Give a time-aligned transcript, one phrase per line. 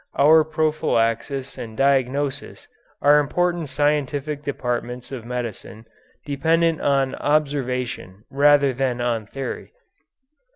[0.17, 2.67] Our prophylaxis and diagnosis
[3.03, 5.85] are important scientific departments of medicine
[6.25, 9.73] dependent on observation rather than on theory.